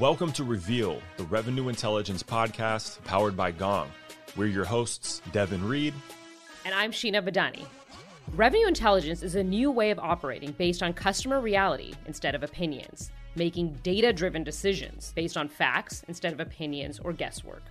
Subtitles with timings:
[0.00, 3.90] Welcome to Reveal, the revenue intelligence podcast powered by Gong.
[4.34, 5.92] We're your hosts, Devin Reed.
[6.64, 7.66] And I'm Sheena Badani.
[8.34, 13.10] Revenue intelligence is a new way of operating based on customer reality instead of opinions,
[13.34, 17.64] making data driven decisions based on facts instead of opinions or guesswork.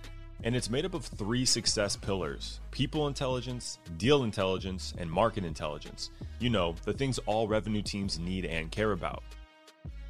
[0.44, 6.10] And it's made up of three success pillars people intelligence, deal intelligence, and market intelligence.
[6.38, 9.24] You know, the things all revenue teams need and care about.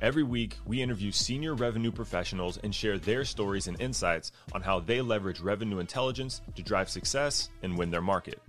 [0.02, 4.80] Every week, we interview senior revenue professionals and share their stories and insights on how
[4.80, 8.40] they leverage revenue intelligence to drive success and win their market.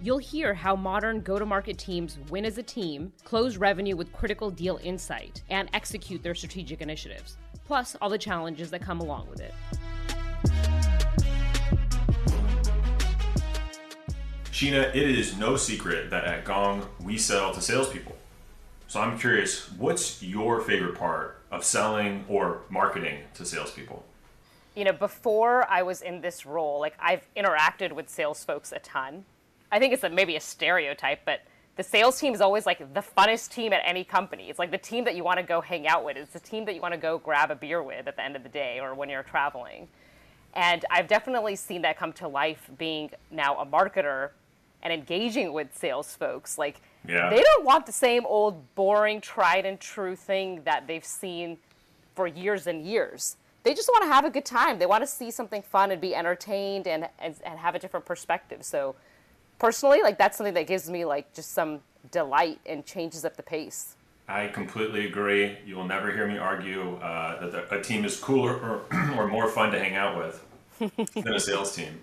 [0.00, 4.12] You'll hear how modern go to market teams win as a team, close revenue with
[4.12, 9.28] critical deal insight, and execute their strategic initiatives, plus all the challenges that come along
[9.30, 9.54] with it.
[14.50, 18.15] Sheena, it is no secret that at Gong we sell to salespeople.
[18.88, 24.04] So I'm curious, what's your favorite part of selling or marketing to salespeople?
[24.76, 28.78] You know, before I was in this role, like I've interacted with sales folks a
[28.78, 29.24] ton.
[29.72, 31.40] I think it's a, maybe a stereotype, but
[31.74, 34.48] the sales team is always like the funnest team at any company.
[34.48, 36.16] It's like the team that you want to go hang out with.
[36.16, 38.36] It's the team that you want to go grab a beer with at the end
[38.36, 39.88] of the day or when you're traveling.
[40.54, 44.30] And I've definitely seen that come to life being now a marketer
[44.82, 46.56] and engaging with sales folks.
[46.56, 47.30] Like yeah.
[47.30, 51.58] They don't want the same old boring, tried and true thing that they've seen
[52.14, 53.36] for years and years.
[53.62, 54.78] They just want to have a good time.
[54.78, 58.06] They want to see something fun and be entertained and, and, and have a different
[58.06, 58.64] perspective.
[58.64, 58.94] So,
[59.58, 63.42] personally, like that's something that gives me like just some delight and changes up the
[63.42, 63.96] pace.
[64.28, 65.56] I completely agree.
[65.64, 68.82] You will never hear me argue uh, that the, a team is cooler or,
[69.16, 72.00] or more fun to hang out with than a sales team.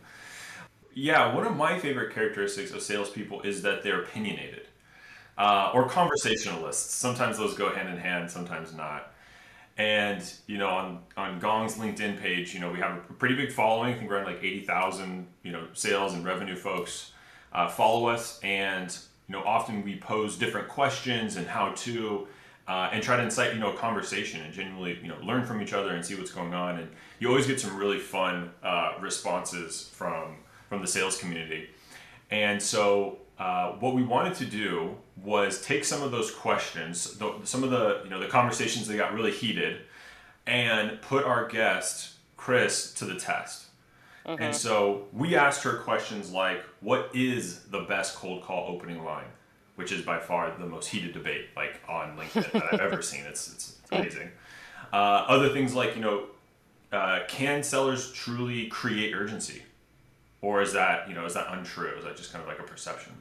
[0.93, 4.67] Yeah, one of my favorite characteristics of salespeople is that they're opinionated
[5.37, 6.93] uh, or conversationalists.
[6.93, 9.13] Sometimes those go hand in hand, sometimes not.
[9.77, 13.51] And you know, on on Gong's LinkedIn page, you know, we have a pretty big
[13.51, 14.05] following.
[14.07, 17.11] We're at like eighty thousand, you know, sales and revenue folks
[17.53, 18.95] uh, follow us, and
[19.27, 22.27] you know, often we pose different questions and how to.
[22.65, 25.61] Uh, and try to incite you know a conversation and genuinely you know learn from
[25.61, 26.89] each other and see what's going on and
[27.19, 30.37] you always get some really fun uh, responses from
[30.69, 31.67] from the sales community
[32.31, 37.33] and so uh, what we wanted to do was take some of those questions, the,
[37.43, 39.81] some of the you know the conversations that got really heated,
[40.45, 43.65] and put our guest Chris to the test.
[44.25, 44.53] And uh-huh.
[44.53, 49.27] so we asked her questions like, "What is the best cold call opening line?"
[49.75, 53.25] Which is by far the most heated debate like on LinkedIn that I've ever seen.
[53.25, 54.31] It's it's, it's amazing.
[54.93, 56.25] Uh, other things like you know,
[56.91, 59.63] uh, can sellers truly create urgency?
[60.43, 61.95] Or is that you know is that untrue?
[61.97, 63.13] Is that just kind of like a perception?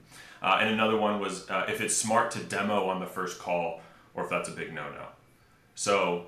[0.43, 3.81] Uh, and another one was uh, if it's smart to demo on the first call,
[4.12, 5.06] or if that's a big no-no.
[5.75, 6.27] So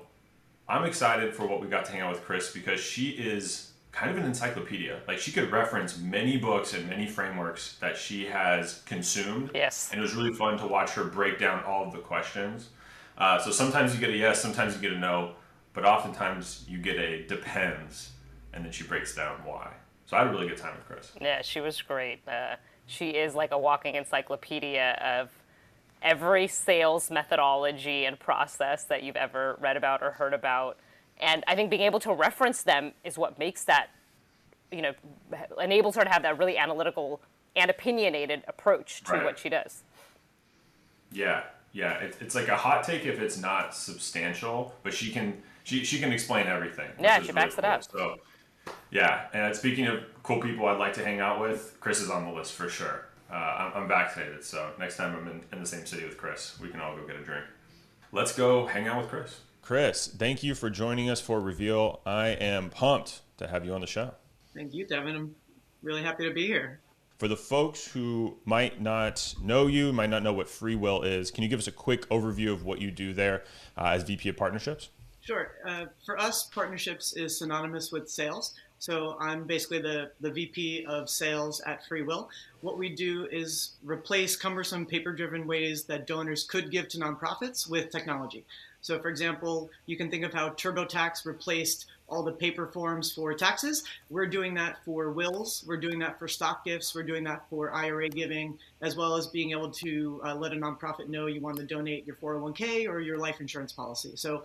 [0.67, 4.09] I'm excited for what we got to hang out with Chris because she is kind
[4.09, 5.01] of an encyclopedia.
[5.07, 9.51] Like she could reference many books and many frameworks that she has consumed.
[9.53, 9.89] Yes.
[9.91, 12.69] And it was really fun to watch her break down all of the questions.
[13.17, 15.33] Uh, so sometimes you get a yes, sometimes you get a no,
[15.73, 18.11] but oftentimes you get a depends,
[18.53, 19.71] and then she breaks down why.
[20.05, 21.11] So I had a really good time with Chris.
[21.19, 22.19] Yeah, she was great.
[22.27, 22.55] Uh,
[22.85, 25.31] she is like a walking encyclopedia of
[26.01, 30.77] every sales methodology and process that you've ever read about or heard about.
[31.19, 33.87] And I think being able to reference them is what makes that,
[34.71, 34.93] you know,
[35.61, 37.21] enables her to have that really analytical
[37.55, 39.23] and opinionated approach to right.
[39.23, 39.83] what she does.
[41.11, 45.41] Yeah, yeah, it, it's like a hot take if it's not substantial, but she can
[45.63, 46.89] she, she can explain everything.
[46.99, 47.63] Yeah, she backs cool.
[47.63, 47.83] it up.
[47.83, 48.17] So
[48.95, 52.23] yeah, and speaking of cool people I'd like to hang out with, Chris is on
[52.23, 53.09] the list for sure.
[53.29, 56.57] Uh, I'm, I'm, vaccinated, so next time I'm in, in the same city with Chris,
[56.61, 57.43] we can all go get a drink.
[58.13, 59.41] Let's go hang out with Chris.
[59.61, 61.99] Chris, thank you for joining us for Reveal.
[62.05, 64.13] I am pumped to have you on the show.
[64.53, 65.13] Thank you, Devin.
[65.13, 65.35] I'm
[65.83, 66.79] really happy to be here.
[67.17, 71.43] For the folks who might not know you, might not know what FreeWill is, can
[71.43, 73.43] you give us a quick overview of what you do there
[73.77, 74.87] uh, as VP of Partnerships?
[75.25, 75.53] Sure.
[75.67, 78.53] Uh, for us, partnerships is synonymous with sales.
[78.79, 82.27] So I'm basically the, the VP of sales at FreeWill.
[82.61, 87.69] What we do is replace cumbersome paper driven ways that donors could give to nonprofits
[87.69, 88.45] with technology.
[88.81, 93.33] So, for example, you can think of how TurboTax replaced all the paper forms for
[93.33, 93.83] taxes.
[94.11, 97.73] We're doing that for wills, we're doing that for stock gifts, we're doing that for
[97.73, 101.57] IRA giving, as well as being able to uh, let a nonprofit know you want
[101.57, 104.11] to donate your 401k or your life insurance policy.
[104.13, 104.43] So,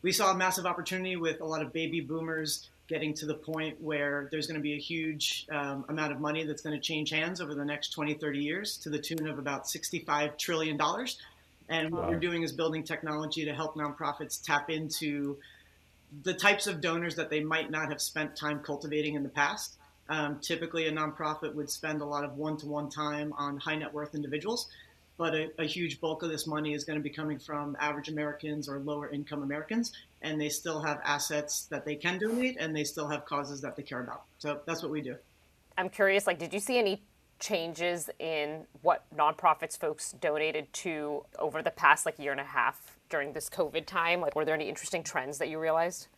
[0.00, 3.80] we saw a massive opportunity with a lot of baby boomers getting to the point
[3.80, 7.10] where there's going to be a huge um, amount of money that's going to change
[7.10, 10.78] hands over the next 20, 30 years to the tune of about $65 trillion.
[11.68, 12.10] And what wow.
[12.10, 15.38] we're doing is building technology to help nonprofits tap into
[16.22, 19.76] the types of donors that they might not have spent time cultivating in the past.
[20.08, 23.76] Um, typically, a nonprofit would spend a lot of one to one time on high
[23.76, 24.68] net worth individuals,
[25.16, 28.08] but a, a, huge bulk of this money is going to be coming from average
[28.08, 29.92] Americans or lower income Americans,
[30.24, 33.76] and they still have assets that they can donate and they still have causes that
[33.76, 34.22] they care about.
[34.38, 35.16] So that's what we do.
[35.76, 37.02] I'm curious, like, did you see any
[37.38, 42.98] changes in what nonprofits folks donated to over the past like year and a half
[43.10, 44.20] during this COVID time?
[44.20, 46.08] Like, were there any interesting trends that you realized?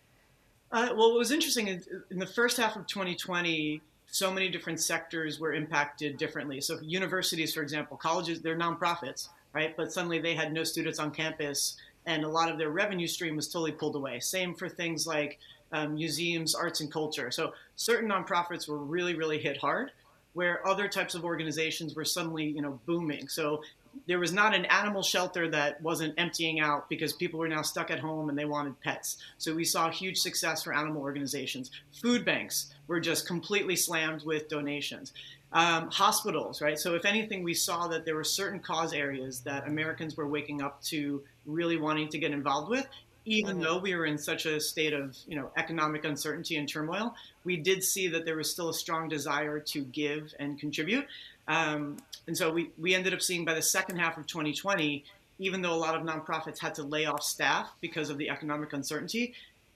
[0.70, 4.80] Uh, well, what was interesting is in the first half of 2020, so many different
[4.80, 6.60] sectors were impacted differently.
[6.60, 9.76] So, universities, for example, colleges, they're nonprofits, right?
[9.76, 11.76] But suddenly they had no students on campus,
[12.06, 14.20] and a lot of their revenue stream was totally pulled away.
[14.20, 15.38] Same for things like
[15.72, 17.30] um, museums, arts, and culture.
[17.30, 19.90] So, certain nonprofits were really, really hit hard
[20.36, 23.26] where other types of organizations were suddenly, you know, booming.
[23.26, 23.62] So
[24.06, 27.90] there was not an animal shelter that wasn't emptying out because people were now stuck
[27.90, 29.16] at home and they wanted pets.
[29.38, 31.70] So we saw huge success for animal organizations.
[32.02, 35.14] Food banks were just completely slammed with donations.
[35.56, 36.78] Um, hospitals, right?
[36.78, 40.60] So if anything, we saw that there were certain cause areas that Americans were waking
[40.60, 42.86] up to really wanting to get involved with,
[43.24, 47.14] even though we were in such a state of you know economic uncertainty and turmoil,
[47.44, 51.06] we did see that there was still a strong desire to give and contribute.
[51.48, 55.04] Um, and so we, we ended up seeing by the second half of 2020,
[55.38, 58.74] even though a lot of nonprofits had to lay off staff because of the economic
[58.74, 59.32] uncertainty,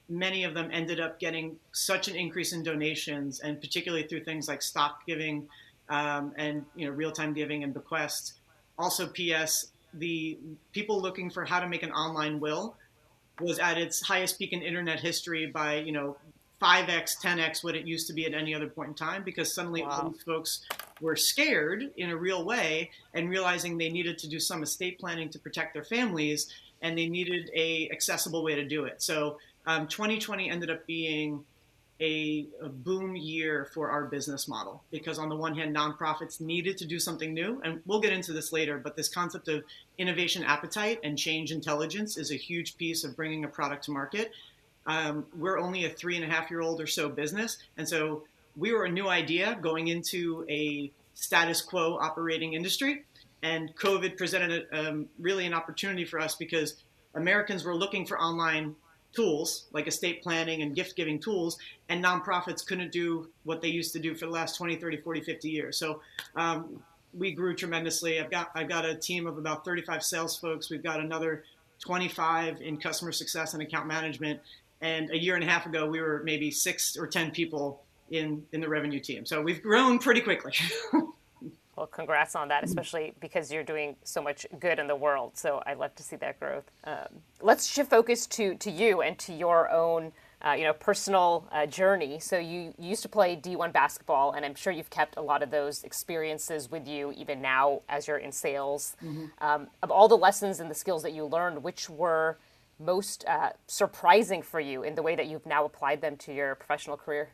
[0.07, 4.47] many of them ended up getting such an increase in donations, and particularly through things
[4.47, 5.47] like stock giving
[5.91, 8.33] um, and you know real-time giving and bequests.
[8.79, 9.67] Also, P.S.
[9.93, 10.39] The
[10.71, 12.75] people looking for how to make an online will
[13.39, 16.17] was at its highest peak in internet history by you know
[16.61, 19.81] 5x 10x what it used to be at any other point in time because suddenly
[19.81, 19.89] wow.
[19.89, 20.61] all these folks
[21.01, 25.27] were scared in a real way and realizing they needed to do some estate planning
[25.29, 26.53] to protect their families
[26.83, 31.43] and they needed a accessible way to do it so um, 2020 ended up being
[32.01, 34.83] a, a, boom year for our business model.
[34.89, 38.33] Because on the one hand nonprofits needed to do something new and we'll get into
[38.33, 39.63] this later but this concept of
[39.97, 44.31] innovation appetite and change intelligence is a huge piece of bringing a product to market.
[44.87, 48.23] Um, we're only a three and a half year old or so business and so
[48.57, 53.03] we were a new idea going into a status quo operating industry
[53.43, 56.77] and covid presented a, um, really an opportunity for us because
[57.13, 58.75] americans were looking for online
[59.13, 61.57] tools like estate planning and gift giving tools
[61.89, 65.21] and nonprofits couldn't do what they used to do for the last 20 30 40
[65.21, 65.77] 50 years.
[65.77, 66.01] So
[66.35, 66.81] um,
[67.13, 68.19] we grew tremendously.
[68.19, 70.69] I've got i've got a team of about 35 sales folks.
[70.69, 71.43] We've got another
[71.79, 74.39] 25 in customer success and account management.
[74.81, 78.45] And a year and a half ago we were maybe six or 10 people in
[78.51, 79.25] in the revenue team.
[79.25, 80.53] So we've grown pretty quickly
[81.75, 85.37] Well, congrats on that, especially because you're doing so much good in the world.
[85.37, 86.69] So I'd love to see that growth.
[86.83, 90.11] Um, let's shift focus to to you and to your own.
[90.43, 92.17] Uh, you know, personal uh, journey.
[92.17, 95.43] So you, you used to play D1 basketball, and I'm sure you've kept a lot
[95.43, 98.95] of those experiences with you even now as you're in sales.
[99.05, 99.25] Mm-hmm.
[99.37, 102.39] Um, of all the lessons and the skills that you learned, which were
[102.79, 106.55] most uh, surprising for you in the way that you've now applied them to your
[106.55, 107.29] professional career?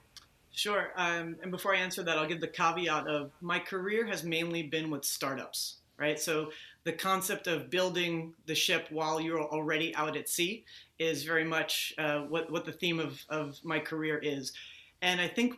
[0.51, 0.91] Sure.
[0.95, 4.63] Um, and before I answer that, I'll give the caveat of my career has mainly
[4.63, 6.19] been with startups, right?
[6.19, 6.51] So
[6.83, 10.65] the concept of building the ship while you're already out at sea
[10.97, 14.53] is very much uh, what, what the theme of, of my career is.
[15.01, 15.55] And I think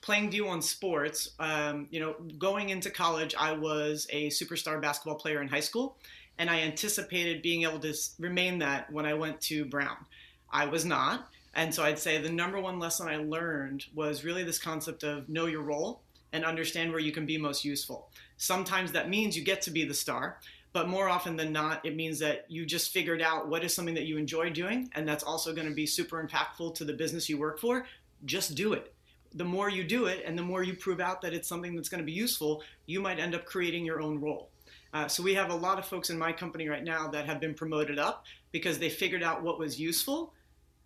[0.00, 5.42] playing D1 sports, um, you know, going into college, I was a superstar basketball player
[5.42, 5.96] in high school,
[6.38, 9.96] and I anticipated being able to remain that when I went to Brown.
[10.50, 11.28] I was not.
[11.54, 15.28] And so I'd say the number one lesson I learned was really this concept of
[15.28, 16.02] know your role
[16.32, 18.08] and understand where you can be most useful.
[18.36, 20.38] Sometimes that means you get to be the star,
[20.72, 23.94] but more often than not, it means that you just figured out what is something
[23.94, 27.28] that you enjoy doing, and that's also going to be super impactful to the business
[27.28, 27.86] you work for.
[28.24, 28.94] Just do it.
[29.34, 31.88] The more you do it, and the more you prove out that it's something that's
[31.88, 34.50] going to be useful, you might end up creating your own role.
[34.92, 37.40] Uh, so we have a lot of folks in my company right now that have
[37.40, 40.32] been promoted up because they figured out what was useful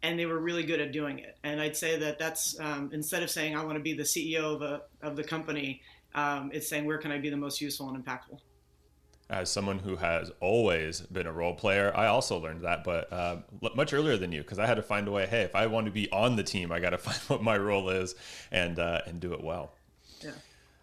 [0.05, 1.39] and they were really good at doing it.
[1.43, 4.55] And I'd say that that's um, instead of saying I want to be the CEO
[4.55, 5.81] of a of the company,
[6.15, 8.39] um, it's saying where can I be the most useful and impactful.
[9.31, 13.37] As someone who has always been a role player, I also learned that, but uh,
[13.75, 15.27] much earlier than you, because I had to find a way.
[15.27, 17.57] Hey, if I want to be on the team, I got to find what my
[17.57, 18.15] role is
[18.53, 19.73] and uh, and do it well.
[20.21, 20.33] Yeah.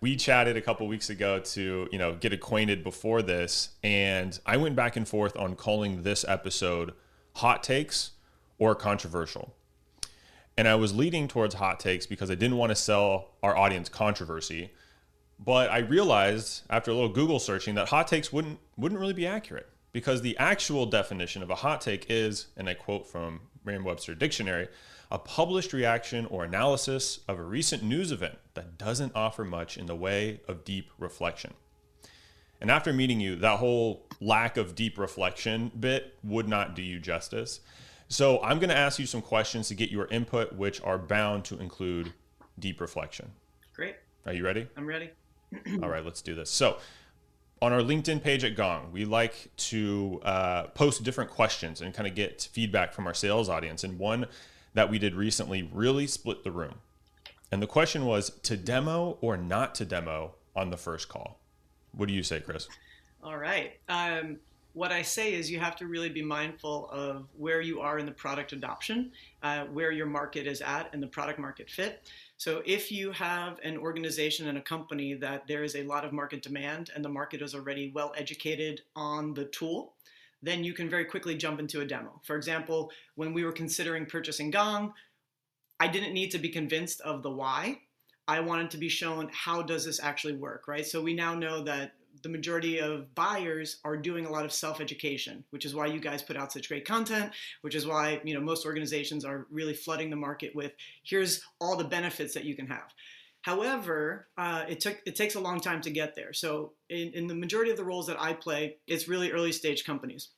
[0.01, 4.57] We chatted a couple weeks ago to you know get acquainted before this, and I
[4.57, 6.93] went back and forth on calling this episode
[7.35, 8.13] "Hot Takes."
[8.61, 9.55] Or controversial.
[10.55, 13.89] And I was leading towards hot takes because I didn't want to sell our audience
[13.89, 14.71] controversy.
[15.39, 19.25] But I realized after a little Google searching that hot takes wouldn't wouldn't really be
[19.25, 19.67] accurate.
[19.91, 24.15] because the actual definition of a hot take is, and I quote from Merriam Webster
[24.15, 24.67] Dictionary,
[25.11, 29.85] a published reaction or analysis of a recent news event that doesn't offer much in
[29.85, 31.53] the way of deep reflection.
[32.61, 36.99] And after meeting you, that whole lack of deep reflection bit would not do you
[36.99, 37.59] justice.
[38.11, 41.45] So I'm going to ask you some questions to get your input, which are bound
[41.45, 42.11] to include
[42.59, 43.31] deep reflection.
[43.73, 43.95] Great.
[44.25, 44.67] Are you ready?
[44.75, 45.11] I'm ready.
[45.81, 46.49] All right, let's do this.
[46.49, 46.77] So,
[47.61, 52.05] on our LinkedIn page at Gong, we like to uh, post different questions and kind
[52.05, 53.85] of get feedback from our sales audience.
[53.85, 54.25] And one
[54.73, 56.75] that we did recently really split the room.
[57.49, 61.39] And the question was to demo or not to demo on the first call.
[61.93, 62.67] What do you say, Chris?
[63.23, 63.79] All right.
[63.87, 64.37] Um,
[64.73, 68.05] what I say is you have to really be mindful of where you are in
[68.05, 69.11] the product adoption,
[69.43, 72.09] uh, where your market is at, and the product market fit.
[72.37, 76.13] So if you have an organization and a company that there is a lot of
[76.13, 79.93] market demand and the market is already well educated on the tool,
[80.41, 82.19] then you can very quickly jump into a demo.
[82.23, 84.93] For example, when we were considering purchasing Gong,
[85.79, 87.79] I didn't need to be convinced of the why.
[88.27, 90.85] I wanted to be shown how does this actually work, right?
[90.85, 95.43] So we now know that the majority of buyers are doing a lot of self-education,
[95.49, 98.41] which is why you guys put out such great content, which is why, you know,
[98.41, 102.67] most organizations are really flooding the market with here's all the benefits that you can
[102.67, 102.93] have.
[103.43, 106.33] However, uh, it took it takes a long time to get there.
[106.33, 109.83] So in, in the majority of the roles that I play, it's really early stage
[109.83, 110.29] companies.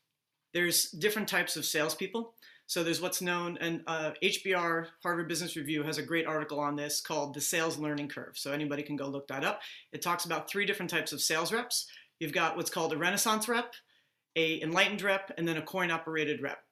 [0.54, 2.34] There's different types of salespeople.
[2.74, 6.76] So there's what's known, and uh, HBR, Harvard Business Review, has a great article on
[6.76, 8.36] this called the sales learning curve.
[8.36, 9.62] So anybody can go look that up.
[9.92, 11.86] It talks about three different types of sales reps.
[12.18, 13.76] You've got what's called a Renaissance rep,
[14.36, 16.64] a enlightened rep, and then a coin operated rep.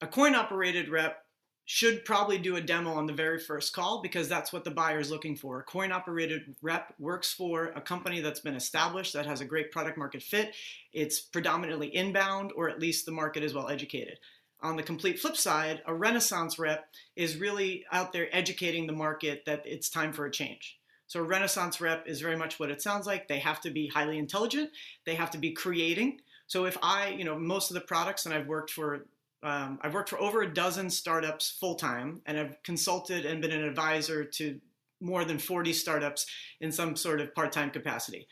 [0.00, 1.18] A coin operated rep
[1.66, 4.98] should probably do a demo on the very first call because that's what the buyer
[4.98, 5.60] is looking for.
[5.60, 9.70] A coin operated rep works for a company that's been established, that has a great
[9.70, 10.54] product market fit.
[10.94, 14.18] It's predominantly inbound, or at least the market is well educated.
[14.64, 19.44] On the complete flip side, a Renaissance rep is really out there educating the market
[19.44, 20.78] that it's time for a change.
[21.06, 23.28] So a Renaissance rep is very much what it sounds like.
[23.28, 24.70] They have to be highly intelligent.
[25.04, 26.22] They have to be creating.
[26.46, 29.04] So if I, you know, most of the products, and I've worked for
[29.42, 33.52] um, I've worked for over a dozen startups full time, and I've consulted and been
[33.52, 34.58] an advisor to
[35.02, 36.24] more than 40 startups
[36.62, 38.26] in some sort of part time capacity.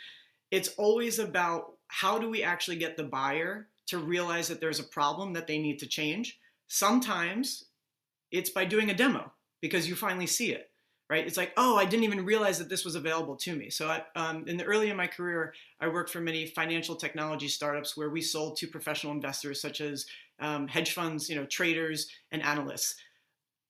[0.51, 4.85] It's always about how do we actually get the buyer to realize that there's a
[4.85, 6.39] problem that they need to change.
[6.67, 7.65] Sometimes
[8.31, 10.69] it's by doing a demo because you finally see it
[11.13, 11.27] right?
[11.27, 13.69] It's like, oh, I didn't even realize that this was available to me.
[13.69, 17.49] So, I, um, in the early in my career, I worked for many financial technology
[17.49, 20.07] startups where we sold to professional investors such as
[20.41, 22.95] um, hedge funds, you know, traders and analysts.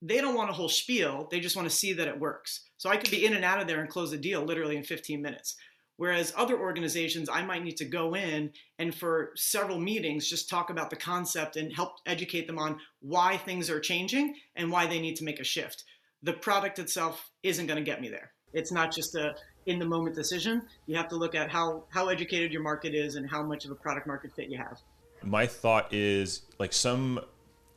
[0.00, 2.61] They don't want a whole spiel; they just want to see that it works.
[2.76, 4.85] So I could be in and out of there and close a deal literally in
[4.85, 5.57] 15 minutes.
[5.96, 10.70] Whereas other organizations, I might need to go in and for several meetings just talk
[10.70, 15.00] about the concept and help educate them on why things are changing and why they
[15.00, 15.84] need to make a shift
[16.22, 18.32] the product itself isn't going to get me there.
[18.52, 19.34] It's not just a
[19.66, 20.62] in the moment decision.
[20.87, 23.70] You have to look at how how educated your market is and how much of
[23.70, 24.78] a product market fit you have.
[25.22, 27.20] My thought is like some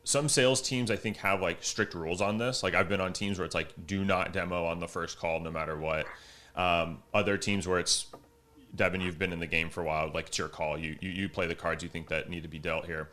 [0.03, 2.61] some sales teams I think have like strict rules on this.
[2.61, 5.39] Like I've been on teams where it's like do not demo on the first call
[5.39, 6.05] no matter what.
[6.55, 8.07] Um, other teams where it's
[8.75, 10.11] Devin, you've been in the game for a while.
[10.13, 10.77] Like it's your call.
[10.77, 13.09] You you, you play the cards you think that need to be dealt here.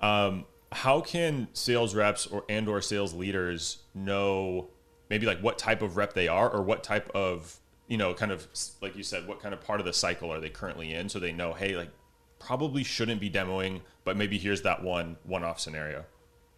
[0.00, 4.68] Um, how can sales reps or and or sales leaders know
[5.10, 8.32] maybe like what type of rep they are or what type of you know kind
[8.32, 8.46] of
[8.80, 11.18] like you said what kind of part of the cycle are they currently in so
[11.18, 11.90] they know hey like
[12.38, 16.04] probably shouldn't be demoing but maybe here's that one one off scenario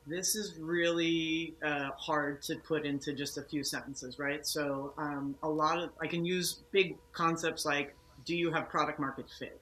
[0.07, 4.47] this is really uh, hard to put into just a few sentences right?
[4.47, 7.95] So um, a lot of i can use big concepts like
[8.25, 9.61] do you have product market fit?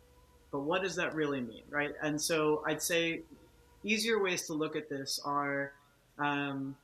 [0.50, 1.92] But what does that really mean right?
[2.02, 3.22] And so i'd say
[3.84, 5.72] easier ways to look at this are
[6.18, 6.76] um,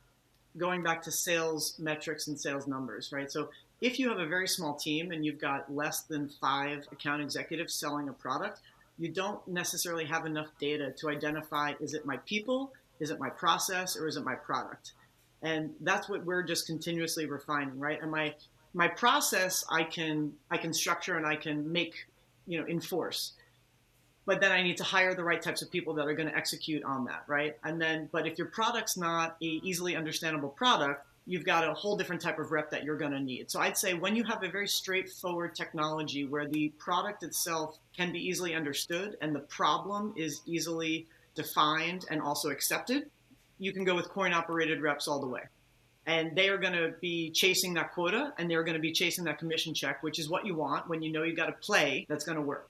[0.57, 3.31] going back to sales metrics and sales numbers, right?
[3.31, 3.49] So
[3.81, 7.73] if you have a very small team and you've got less than five account executives
[7.73, 8.59] selling a product,
[8.97, 13.29] you don't necessarily have enough data to identify is it my people, is it my
[13.29, 14.93] process, or is it my product?
[15.41, 18.01] And that's what we're just continuously refining, right?
[18.01, 18.35] And my
[18.73, 22.05] my process I can I can structure and I can make,
[22.45, 23.33] you know, enforce
[24.29, 26.37] but then I need to hire the right types of people that are going to
[26.37, 27.57] execute on that, right?
[27.63, 31.97] And then, but if your product's not a easily understandable product, you've got a whole
[31.97, 33.49] different type of rep that you're going to need.
[33.49, 38.11] So I'd say when you have a very straightforward technology where the product itself can
[38.11, 41.07] be easily understood and the problem is easily
[41.43, 43.01] defined and also accepted,
[43.65, 45.43] you can go with coin operated reps all the way.
[46.05, 49.25] And they are going to be chasing that quota and they're going to be chasing
[49.25, 52.05] that commission check, which is what you want when you know you got a play
[52.09, 52.65] that's going to work.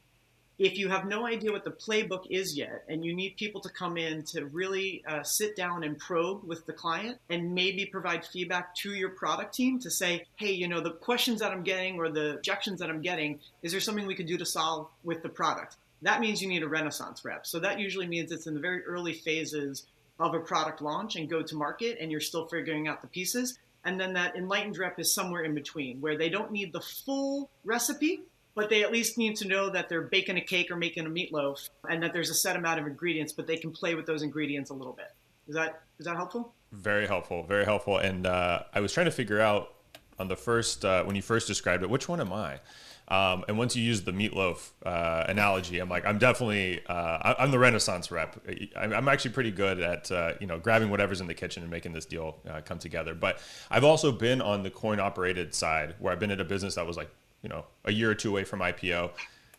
[0.60, 3.70] if you have no idea what the playbook is yet and you need people to
[3.70, 8.26] come in to really uh, sit down and probe with the client and maybe provide
[8.26, 11.98] feedback to your product team to say hey you know the questions that i'm getting
[11.98, 15.24] or the objections that i'm getting is there something we could do to solve with
[15.24, 18.54] the product that means you need a renaissance rep so that usually means it's in
[18.54, 19.88] the very early phases
[20.20, 23.58] of a product launch and go to market and you're still figuring out the pieces
[23.86, 27.50] and then that enlightened rep is somewhere in between where they don't need the full
[27.64, 28.22] recipe
[28.60, 31.10] but they at least need to know that they're baking a cake or making a
[31.10, 34.22] meatloaf and that there's a set amount of ingredients, but they can play with those
[34.22, 35.14] ingredients a little bit.
[35.48, 36.54] Is that is that helpful?
[36.74, 37.98] Very helpful, very helpful.
[37.98, 39.76] And uh, I was trying to figure out
[40.20, 42.60] on the first uh, when you first described it, which one am I?
[43.10, 47.50] Um, and once you use the meatloaf uh, analogy, I'm like, I'm definitely, uh, I'm
[47.50, 48.40] the Renaissance rep.
[48.76, 51.94] I'm actually pretty good at, uh, you know, grabbing whatever's in the kitchen and making
[51.94, 53.16] this deal uh, come together.
[53.16, 56.76] But I've also been on the coin operated side where I've been at a business
[56.76, 57.10] that was like
[57.42, 59.12] you know a year or two away from IPO.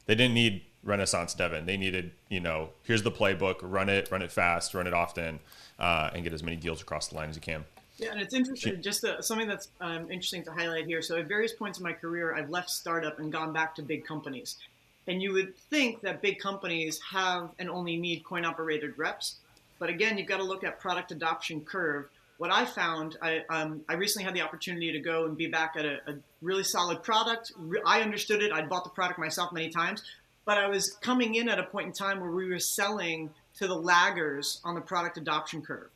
[0.06, 1.66] They didn't need Renaissance Devin.
[1.66, 5.40] They needed you know here's the playbook, run it, run it fast, run it often,
[5.78, 7.64] uh, and get as many deals across the line as you can.
[8.00, 8.80] Yeah, and it's interesting.
[8.82, 11.02] Just uh, something that's um, interesting to highlight here.
[11.02, 14.04] So at various points in my career, I've left startup and gone back to big
[14.04, 14.56] companies.
[15.06, 19.36] And you would think that big companies have and only need coin operated reps.
[19.78, 22.08] But again, you've got to look at product adoption curve
[22.40, 25.74] what I found, I, um, I recently had the opportunity to go and be back
[25.76, 27.52] at a, a really solid product.
[27.84, 28.50] I understood it.
[28.50, 30.02] I'd bought the product myself many times,
[30.46, 33.28] but I was coming in at a point in time where we were selling
[33.58, 35.90] to the laggers on the product adoption curve.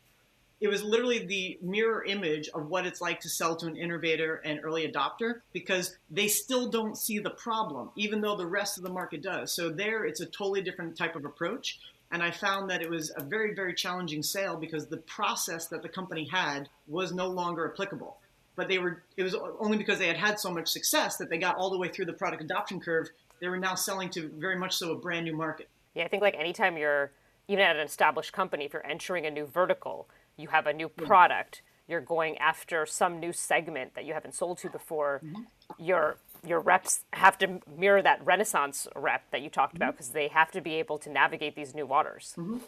[0.65, 4.37] It was literally the mirror image of what it's like to sell to an innovator
[4.47, 8.83] and early adopter because they still don't see the problem, even though the rest of
[8.83, 9.53] the market does.
[9.53, 11.81] So, there, it's a totally different type of approach.
[12.13, 15.83] And I found that it was a very, very challenging sale because the process that
[15.83, 18.17] the company had was no longer applicable.
[18.57, 21.37] But they were, it was only because they had had so much success that they
[21.37, 23.11] got all the way through the product adoption curve.
[23.39, 25.69] They were now selling to very much so a brand new market.
[25.93, 27.11] Yeah, I think like anytime you're,
[27.49, 30.89] even at an established company, if you're entering a new vertical, you have a new
[30.89, 35.43] product, you're going after some new segment that you haven't sold to before, mm-hmm.
[35.79, 36.17] you're
[36.47, 40.19] your reps have to mirror that renaissance rep that you talked about because mm-hmm.
[40.19, 42.59] they have to be able to navigate these new waters mm-hmm.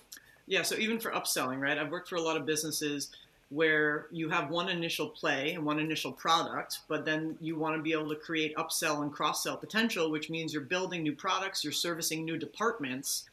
[0.47, 3.11] yeah so even for upselling right i've worked for a lot of businesses
[3.49, 7.83] where you have one initial play and one initial product but then you want to
[7.83, 11.63] be able to create upsell and cross sell potential which means you're building new products
[11.63, 13.29] you're servicing new departments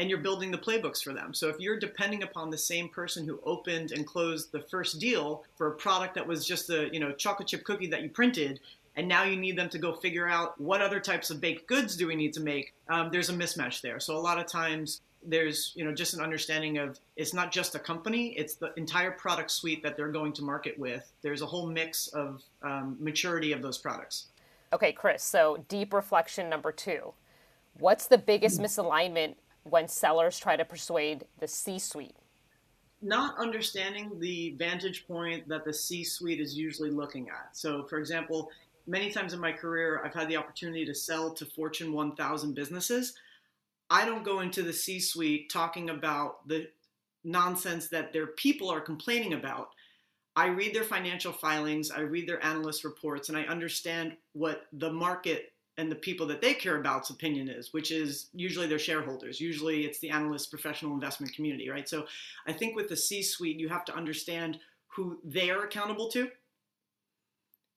[0.00, 1.34] and you're building the playbooks for them.
[1.34, 5.44] So if you're depending upon the same person who opened and closed the first deal
[5.56, 8.60] for a product that was just a, you know, chocolate chip cookie that you printed,
[8.96, 11.96] and now you need them to go figure out what other types of baked goods
[11.96, 14.00] do we need to make um, there's a mismatch there.
[14.00, 17.74] So a lot of times there's you know just an understanding of it's not just
[17.74, 21.12] a company it's the entire product suite that they're going to market with.
[21.20, 24.28] There's a whole mix of um, maturity of those products.
[24.72, 27.12] Okay chris so deep reflection number two.
[27.78, 29.34] What's the biggest misalignment
[29.70, 32.16] when sellers try to persuade the c suite
[33.02, 37.56] not understanding the vantage point that the C suite is usually looking at.
[37.56, 38.50] So, for example,
[38.86, 43.14] many times in my career, I've had the opportunity to sell to Fortune 1000 businesses.
[43.88, 46.68] I don't go into the C suite talking about the
[47.24, 49.70] nonsense that their people are complaining about.
[50.36, 54.92] I read their financial filings, I read their analyst reports, and I understand what the
[54.92, 59.40] market and the people that they care about's opinion is, which is usually their shareholders.
[59.40, 61.88] Usually it's the analyst professional investment community, right?
[61.88, 62.06] So
[62.46, 66.30] I think with the C suite, you have to understand who they are accountable to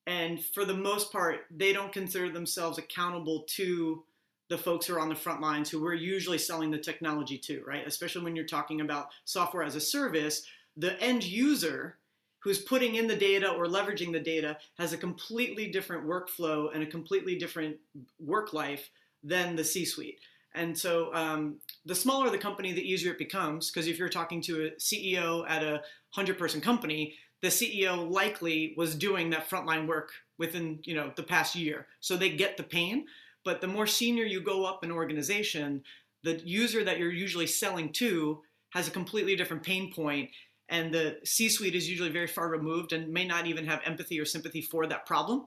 [0.06, 4.04] and for the most part, they don't consider themselves accountable to
[4.50, 7.62] the folks who are on the front lines who we're usually selling the technology to,
[7.66, 7.86] right?
[7.86, 10.44] Especially when you're talking about software as a service,
[10.76, 11.96] the end user
[12.44, 16.82] who's putting in the data or leveraging the data has a completely different workflow and
[16.82, 17.76] a completely different
[18.20, 18.90] work life
[19.22, 20.20] than the C suite.
[20.54, 23.70] And so um, the smaller the company, the easier it becomes.
[23.70, 28.74] Because if you're talking to a CEO at a 100 person company, the CEO likely
[28.76, 32.62] was doing that frontline work within you know the past year, so they get the
[32.62, 33.06] pain.
[33.44, 35.82] But the more senior you go up an organization,
[36.22, 40.30] the user that you're usually selling to has a completely different pain point,
[40.68, 44.24] and the C-suite is usually very far removed and may not even have empathy or
[44.24, 45.46] sympathy for that problem.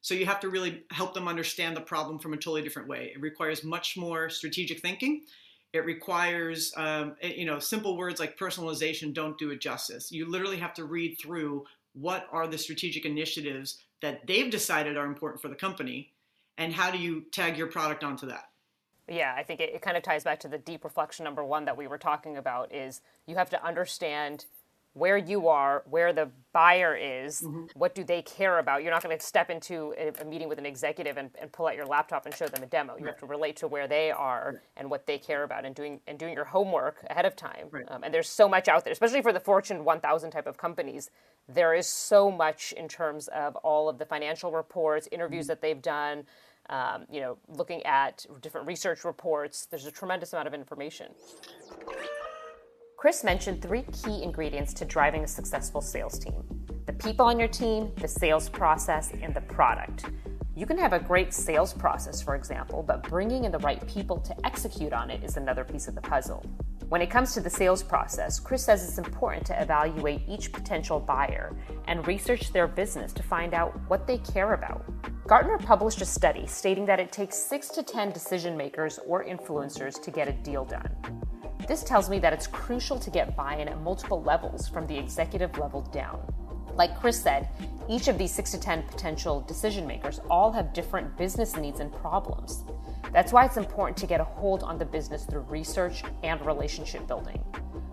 [0.00, 3.12] So you have to really help them understand the problem from a totally different way.
[3.14, 5.22] It requires much more strategic thinking
[5.72, 10.10] it requires, um, you know, simple words like personalization don't do it justice.
[10.10, 15.06] You literally have to read through what are the strategic initiatives that they've decided are
[15.06, 16.12] important for the company,
[16.56, 18.44] and how do you tag your product onto that.
[19.08, 21.64] Yeah, I think it, it kind of ties back to the deep reflection number one
[21.64, 24.46] that we were talking about is you have to understand
[24.94, 27.66] where you are, where the buyer is, mm-hmm.
[27.74, 28.82] what do they care about.
[28.82, 31.66] You're not going to step into a, a, meeting with an executive and, and, pull
[31.66, 32.94] out your laptop and show them a demo.
[32.96, 33.12] You right.
[33.12, 34.62] have to relate to where they are right.
[34.76, 37.68] and what they care about, and doing and doing your homework ahead of time.
[37.70, 37.84] Right.
[37.88, 41.10] Um, and there's so much out there, especially for the Fortune 1000 type of companies.
[41.48, 45.48] There is so much in terms of all of the financial reports, interviews mm-hmm.
[45.50, 46.24] that they've done.
[46.70, 49.66] Um, you know, looking at different research reports.
[49.70, 51.14] There's a tremendous amount of information.
[52.98, 56.42] Chris mentioned three key ingredients to driving a successful sales team
[56.86, 60.06] the people on your team, the sales process, and the product.
[60.56, 64.18] You can have a great sales process, for example, but bringing in the right people
[64.22, 66.44] to execute on it is another piece of the puzzle.
[66.88, 70.98] When it comes to the sales process, Chris says it's important to evaluate each potential
[70.98, 71.54] buyer
[71.86, 74.84] and research their business to find out what they care about.
[75.28, 80.02] Gartner published a study stating that it takes 6 to 10 decision makers or influencers
[80.02, 81.27] to get a deal done.
[81.68, 84.96] This tells me that it's crucial to get buy in at multiple levels from the
[84.96, 86.18] executive level down.
[86.74, 87.50] Like Chris said,
[87.90, 91.92] each of these 6 to 10 potential decision makers all have different business needs and
[91.92, 92.64] problems.
[93.12, 97.06] That's why it's important to get a hold on the business through research and relationship
[97.06, 97.44] building.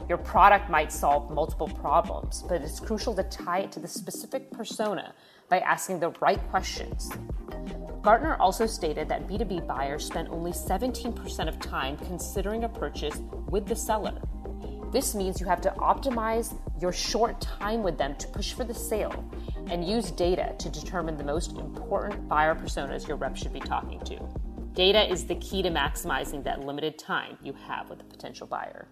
[0.07, 4.51] Your product might solve multiple problems, but it's crucial to tie it to the specific
[4.51, 5.13] persona
[5.49, 7.11] by asking the right questions.
[8.06, 13.65] Gartner also stated that B2B buyers spend only 17% of time considering a purchase with
[13.65, 14.22] the seller.
[14.91, 18.76] This means you have to optimize your short time with them to push for the
[18.76, 19.28] sale
[19.72, 24.00] and use data to determine the most important buyer personas your rep should be talking
[24.02, 24.20] to.
[24.74, 28.88] Data is the key to maximizing that limited time you have with a potential buyer.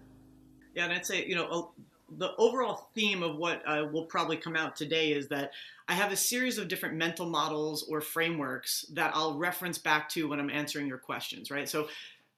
[0.74, 1.72] Yeah, and I'd say, you know,
[2.18, 5.52] the overall theme of what uh, will probably come out today is that
[5.88, 10.28] I have a series of different mental models or frameworks that I'll reference back to
[10.28, 11.68] when I'm answering your questions, right?
[11.68, 11.88] So,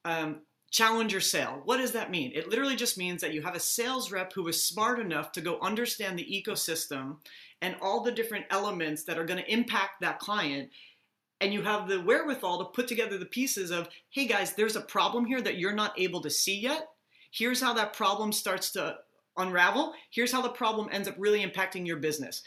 [0.04, 1.62] um, challenger sale.
[1.64, 2.32] What does that mean?
[2.34, 5.40] It literally just means that you have a sales rep who is smart enough to
[5.40, 7.16] go understand the ecosystem
[7.62, 10.70] and all the different elements that are going to impact that client.
[11.40, 14.80] And you have the wherewithal to put together the pieces of, hey guys, there's a
[14.80, 16.88] problem here that you're not able to see yet.
[17.30, 18.98] Here's how that problem starts to
[19.36, 19.94] unravel.
[20.10, 22.42] Here's how the problem ends up really impacting your business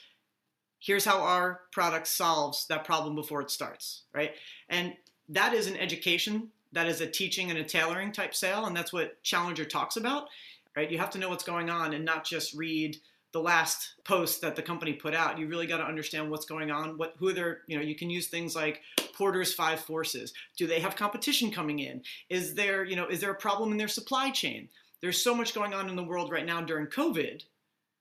[0.80, 4.32] here's how our product solves that problem before it starts, right?
[4.70, 4.94] And
[5.28, 8.94] that is an education, that is a teaching and a tailoring type sale, and that's
[8.94, 10.28] what Challenger talks about,
[10.76, 10.90] right?
[10.90, 12.98] You have to know what's going on and not just read
[13.32, 15.38] the last post that the company put out.
[15.38, 18.10] You really got to understand what's going on, what who they're, you know, you can
[18.10, 18.82] use things like
[19.14, 20.34] Porter's five forces.
[20.58, 22.02] Do they have competition coming in?
[22.30, 24.68] Is there, you know, is there a problem in their supply chain?
[25.02, 27.44] There's so much going on in the world right now during COVID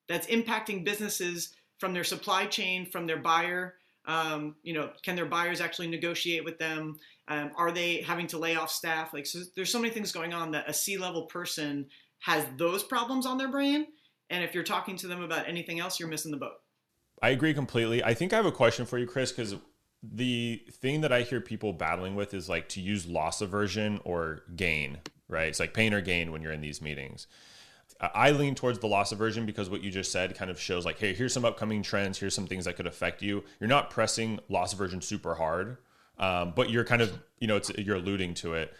[0.08, 3.74] that's impacting businesses from their supply chain, from their buyer.
[4.06, 6.96] Um, you know, can their buyers actually negotiate with them?
[7.28, 9.12] Um, are they having to lay off staff?
[9.12, 11.86] Like, so there's so many things going on that a C-level person
[12.20, 13.86] has those problems on their brain.
[14.30, 16.56] And if you're talking to them about anything else, you're missing the boat.
[17.22, 18.02] I agree completely.
[18.02, 19.54] I think I have a question for you, Chris, because
[20.02, 24.42] the thing that I hear people battling with is like to use loss aversion or
[24.56, 24.98] gain,
[25.28, 25.48] right?
[25.48, 27.26] It's like pain or gain when you're in these meetings.
[28.00, 30.98] I lean towards the loss aversion because what you just said kind of shows like,
[30.98, 32.18] hey, here's some upcoming trends.
[32.18, 33.42] Here's some things that could affect you.
[33.58, 35.78] You're not pressing loss aversion super hard,
[36.18, 38.74] um, but you're kind of, you know, it's you're alluding to it.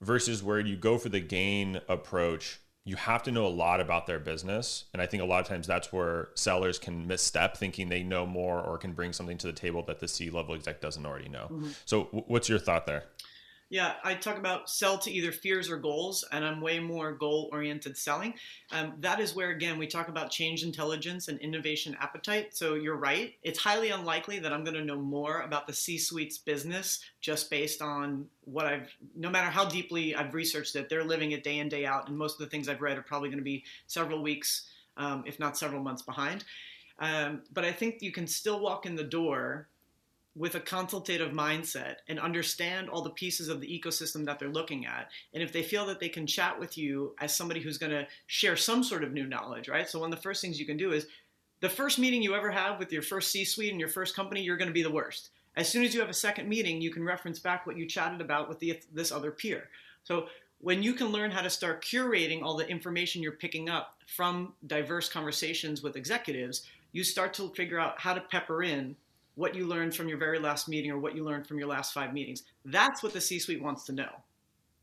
[0.00, 4.06] Versus where you go for the gain approach, you have to know a lot about
[4.06, 7.88] their business, and I think a lot of times that's where sellers can misstep, thinking
[7.88, 10.80] they know more or can bring something to the table that the C level exec
[10.80, 11.48] doesn't already know.
[11.52, 11.68] Mm-hmm.
[11.84, 13.04] So, what's your thought there?
[13.72, 17.48] Yeah, I talk about sell to either fears or goals, and I'm way more goal
[17.52, 18.34] oriented selling.
[18.70, 22.54] Um, that is where, again, we talk about change intelligence and innovation appetite.
[22.54, 23.32] So you're right.
[23.42, 27.48] It's highly unlikely that I'm going to know more about the C suite's business just
[27.48, 31.56] based on what I've, no matter how deeply I've researched it, they're living it day
[31.56, 32.08] in, day out.
[32.08, 35.24] And most of the things I've read are probably going to be several weeks, um,
[35.26, 36.44] if not several months behind.
[36.98, 39.68] Um, but I think you can still walk in the door
[40.34, 44.86] with a consultative mindset and understand all the pieces of the ecosystem that they're looking
[44.86, 45.10] at.
[45.34, 48.06] And if they feel that they can chat with you as somebody who's going to
[48.28, 49.88] share some sort of new knowledge, right?
[49.88, 51.06] So, one of the first things you can do is
[51.60, 54.42] the first meeting you ever have with your first C suite and your first company,
[54.42, 55.30] you're going to be the worst.
[55.54, 58.22] As soon as you have a second meeting, you can reference back what you chatted
[58.22, 59.68] about with the, this other peer.
[60.04, 60.28] So,
[60.60, 64.54] when you can learn how to start curating all the information you're picking up from
[64.66, 68.96] diverse conversations with executives, you start to figure out how to pepper in
[69.34, 71.92] what you learned from your very last meeting or what you learned from your last
[71.92, 72.42] five meetings.
[72.64, 74.10] That's what the C suite wants to know,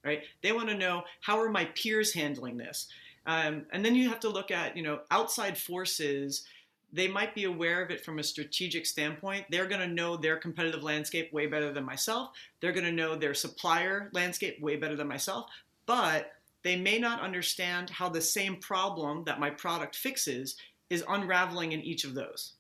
[0.04, 0.24] right?
[0.42, 2.88] They want to know how are my peers handling this?
[3.26, 6.44] Um, and then you have to look at, you know, outside forces.
[6.92, 9.46] They might be aware of it from a strategic standpoint.
[9.52, 12.32] They're going to know their competitive landscape way better than myself.
[12.60, 15.46] They're going to know their supplier landscape way better than myself.
[15.86, 16.32] But
[16.64, 20.56] they may not understand how the same problem that my product fixes
[20.90, 22.54] is unraveling in each of those.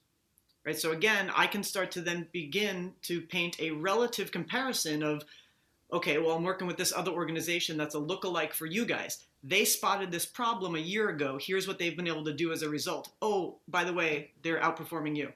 [0.69, 0.77] Right?
[0.77, 5.23] So again, I can start to then begin to paint a relative comparison of
[5.91, 9.25] okay, well, I'm working with this other organization that's a look-alike for you guys.
[9.43, 11.39] They spotted this problem a year ago.
[11.41, 13.10] Here's what they've been able to do as a result.
[13.19, 15.34] Oh, by the way, they're outperforming you.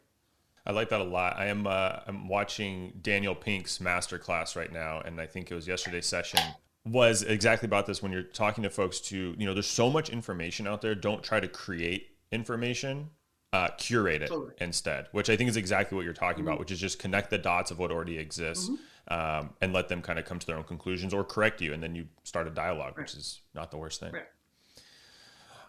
[0.67, 1.35] I like that a lot.
[1.39, 5.67] I am uh, I'm watching Daniel Pink's masterclass right now, and I think it was
[5.67, 6.41] yesterday's session
[6.85, 8.03] was exactly about this.
[8.03, 10.93] When you're talking to folks, to you know, there's so much information out there.
[10.93, 13.09] Don't try to create information.
[13.53, 14.51] Uh, curate it totally.
[14.59, 16.47] instead, which I think is exactly what you're talking mm-hmm.
[16.47, 19.13] about, which is just connect the dots of what already exists mm-hmm.
[19.13, 21.83] um, and let them kind of come to their own conclusions or correct you, and
[21.83, 23.03] then you start a dialogue, right.
[23.03, 24.11] which is not the worst thing.
[24.11, 24.25] Right.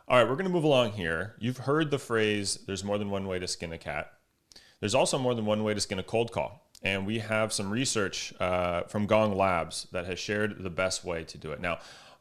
[0.09, 1.35] All right, we're going to move along here.
[1.38, 4.12] You've heard the phrase "there's more than one way to skin a cat."
[4.81, 6.68] There's also more than one way to skin a cold call.
[6.83, 11.25] And we have some research uh, from Gong Labs that has shared the best way
[11.25, 11.61] to do it.
[11.61, 11.79] Now,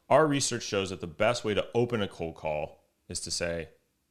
[0.10, 3.70] our research shows that the best way to open a cold call is to say,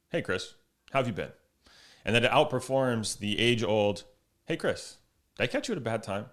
[0.09, 0.53] Hey, Chris,
[0.91, 1.31] how have you been?
[2.05, 4.03] And that it outperforms the age old,
[4.45, 4.97] Hey, Chris,
[5.37, 6.25] did I catch you at a bad time?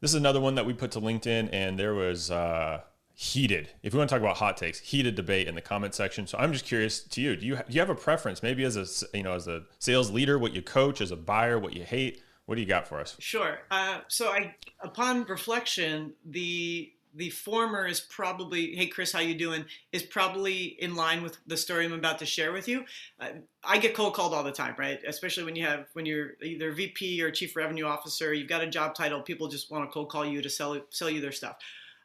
[0.00, 2.80] This is another one that we put to LinkedIn, and there was uh,
[3.14, 3.68] heated.
[3.82, 6.26] If we want to talk about hot takes, heated debate in the comment section.
[6.26, 7.36] So I'm just curious to you.
[7.36, 8.42] Do you do you have a preference?
[8.42, 11.58] Maybe as a you know as a sales leader, what you coach, as a buyer,
[11.58, 12.22] what you hate.
[12.46, 13.14] What do you got for us?
[13.20, 13.58] Sure.
[13.70, 19.64] Uh, so I, upon reflection, the the former is probably, hey Chris, how you doing?
[19.92, 22.84] Is probably in line with the story I'm about to share with you.
[23.18, 23.30] Uh,
[23.64, 25.00] I get cold called all the time, right?
[25.06, 28.66] Especially when you have when you're either VP or Chief Revenue Officer, you've got a
[28.66, 29.20] job title.
[29.20, 31.56] People just want to cold call you to sell sell you their stuff.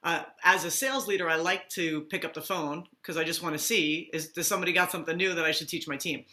[0.04, 3.42] Uh, as a sales leader, I like to pick up the phone because I just
[3.42, 6.26] want to see is does somebody got something new that I should teach my team.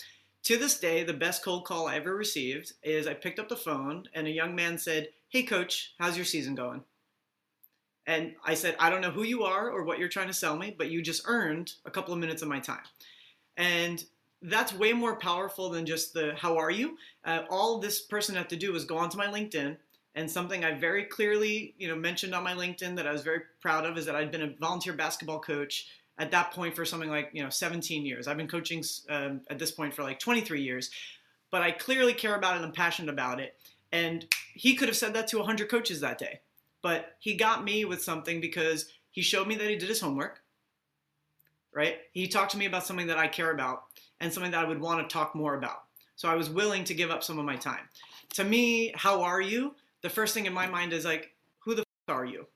[0.44, 3.56] To this day, the best cold call I ever received is I picked up the
[3.56, 6.85] phone and a young man said, "Hey, coach, how's your season going?"
[8.07, 10.57] And I said, "I don't know who you are or what you're trying to sell
[10.57, 12.85] me, but you just earned a couple of minutes of my time."
[13.57, 14.05] And
[14.41, 18.49] that's way more powerful than just the "How are you?" Uh, all this person had
[18.51, 19.77] to do was go onto my LinkedIn
[20.15, 23.41] and something I very clearly, you know, mentioned on my LinkedIn that I was very
[23.61, 25.88] proud of is that I'd been a volunteer basketball coach
[26.19, 28.29] at that point for something like you know 17 years.
[28.29, 30.91] I've been coaching um, at this point for like 23 years,
[31.51, 32.57] but I clearly care about it.
[32.59, 33.57] And I'm passionate about it.
[33.91, 36.41] And he could have said that to 100 coaches that day,
[36.83, 40.42] but he got me with something because he showed me that he did his homework.
[41.75, 41.99] Right?
[42.12, 43.85] He talked to me about something that I care about
[44.21, 45.85] and something that I would want to talk more about.
[46.16, 47.88] So I was willing to give up some of my time.
[48.35, 49.75] To me, how are you?
[50.03, 52.47] the first thing in my mind is like, who the f- are you?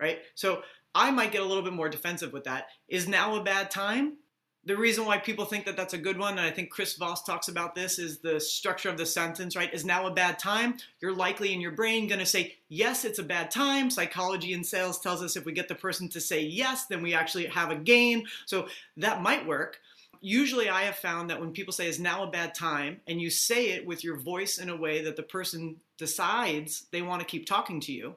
[0.00, 0.20] Right?
[0.34, 0.62] So
[0.94, 2.68] I might get a little bit more defensive with that.
[2.88, 4.16] Is now a bad time?
[4.64, 7.24] The reason why people think that that's a good one, and I think Chris Voss
[7.24, 9.72] talks about this, is the structure of the sentence, right?
[9.74, 10.76] Is now a bad time?
[11.00, 13.90] You're likely in your brain going to say, yes, it's a bad time.
[13.90, 17.12] Psychology and sales tells us if we get the person to say yes, then we
[17.12, 18.24] actually have a gain.
[18.46, 19.80] So that might work
[20.22, 23.28] usually I have found that when people say is now a bad time and you
[23.28, 27.26] say it with your voice in a way that the person decides they want to
[27.26, 28.14] keep talking to you,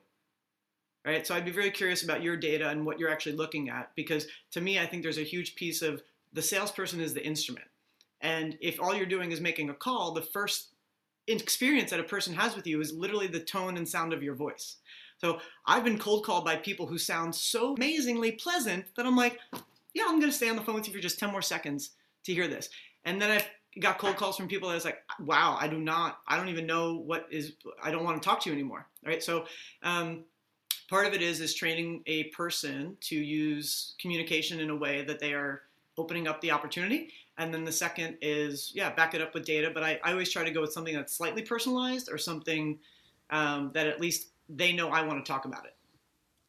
[1.04, 1.26] right?
[1.26, 4.28] So I'd be very curious about your data and what you're actually looking at because
[4.52, 6.04] to me, I think there's a huge piece of
[6.36, 7.66] the salesperson is the instrument.
[8.22, 10.70] And if all you're doing is making a call, the first
[11.28, 14.36] experience that a person has with you is literally the tone and sound of your
[14.36, 14.78] voice.
[15.18, 19.40] So I've been cold called by people who sound so amazingly pleasant that I'm like,
[19.94, 21.92] yeah, I'm going to stay on the phone with you for just 10 more seconds
[22.26, 22.70] to hear this.
[23.06, 23.48] And then I've
[23.80, 26.68] got cold calls from people that was like, wow, I do not, I don't even
[26.68, 28.88] know what is, I don't want to talk to you anymore.
[29.06, 29.24] Right.
[29.24, 29.46] So,
[29.84, 30.26] um,
[30.90, 35.20] part of it is, is training a person to use communication in a way that
[35.20, 35.62] they are
[35.98, 37.12] opening up the opportunity.
[37.38, 39.72] And then the second is, yeah, back it up with data.
[39.74, 42.80] But I, I always try to go with something that's slightly personalized or something
[43.30, 45.76] um, that at least they know I want to talk about it.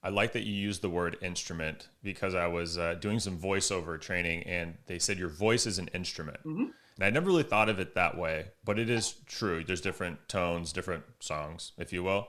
[0.03, 4.01] I like that you use the word instrument because I was uh, doing some voiceover
[4.01, 6.39] training and they said your voice is an instrument.
[6.45, 6.67] Mm-hmm.
[6.97, 9.65] And I never really thought of it that way, but it is true.
[9.65, 12.29] There's different tones, different songs, if you will.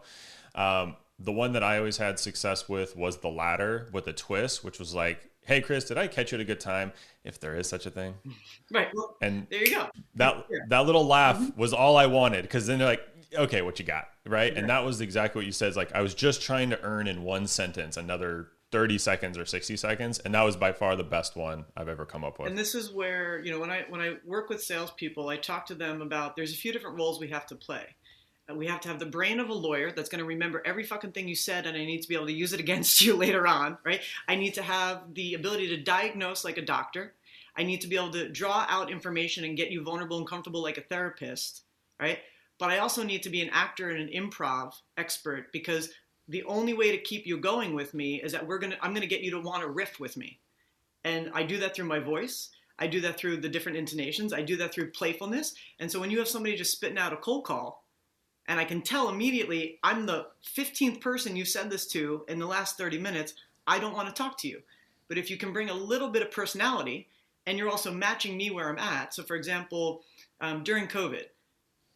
[0.56, 4.64] Um, the one that I always had success with was the latter with a twist,
[4.64, 6.94] which was like, "Hey, Chris, did I catch you at a good time?
[7.24, 8.14] If there is such a thing."
[8.72, 8.90] Right.
[8.94, 9.88] Well, and there you go.
[10.16, 10.60] That yeah.
[10.70, 11.60] that little laugh mm-hmm.
[11.60, 14.56] was all I wanted because then they're like, okay, what you got, right?
[14.56, 15.70] And that was exactly what you said.
[15.70, 19.46] It's like I was just trying to earn in one sentence another 30 seconds or
[19.46, 22.50] 60 seconds and that was by far the best one i've ever come up with
[22.50, 25.66] and this is where you know when i when i work with salespeople i talk
[25.66, 27.96] to them about there's a few different roles we have to play
[28.56, 31.12] we have to have the brain of a lawyer that's going to remember every fucking
[31.12, 33.48] thing you said and i need to be able to use it against you later
[33.48, 37.14] on right i need to have the ability to diagnose like a doctor
[37.56, 40.62] i need to be able to draw out information and get you vulnerable and comfortable
[40.62, 41.64] like a therapist
[42.00, 42.20] right
[42.60, 45.90] but I also need to be an actor and an improv expert because
[46.28, 49.06] the only way to keep you going with me is that we're gonna I'm gonna
[49.06, 50.40] get you to want to riff with me.
[51.04, 52.50] And I do that through my voice.
[52.80, 54.34] I do that through the different intonations.
[54.34, 55.56] I do that through playfulness.
[55.80, 57.84] And so when you have somebody just spitting out a cold call,
[58.48, 62.46] and I can tell immediately I'm the 15th person you said this to in the
[62.46, 63.34] last 30 minutes,
[63.66, 64.62] I don't want to talk to you.
[65.08, 67.08] But if you can bring a little bit of personality
[67.46, 69.14] and you're also matching me where I'm at.
[69.14, 70.04] So, for example,
[70.42, 71.24] um, during COVID,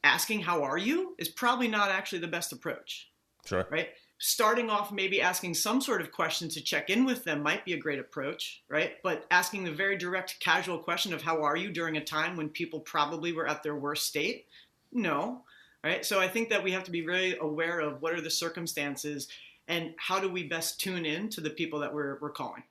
[0.04, 3.10] asking how are you is probably not actually the best approach.
[3.46, 3.68] Sure.
[3.70, 3.90] Right?
[4.24, 7.74] starting off maybe asking some sort of question to check in with them might be
[7.74, 8.94] a great approach, right?
[9.02, 12.50] But asking the very direct, casual question of how are you during a time when
[12.50, 14.46] people probably were at their worst state?
[14.94, 15.42] No,
[15.84, 16.06] right?
[16.06, 19.28] So I think that we have to be very aware of what are the circumstances
[19.68, 22.64] and how do we best tune in to the people that we're, we're calling.